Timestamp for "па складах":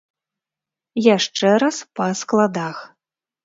1.99-2.85